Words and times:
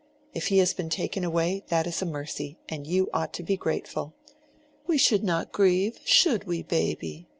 If 0.33 0.47
he 0.47 0.57
has 0.57 0.73
been 0.73 0.89
taken 0.89 1.23
away, 1.23 1.63
that 1.67 1.85
is 1.85 2.01
a 2.01 2.07
mercy, 2.07 2.57
and 2.67 2.87
you 2.87 3.07
ought 3.13 3.33
to 3.33 3.43
be 3.43 3.55
grateful. 3.55 4.15
We 4.87 4.97
should 4.97 5.23
not 5.23 5.51
grieve, 5.51 5.99
should 6.05 6.45
we, 6.45 6.63
baby?" 6.63 7.27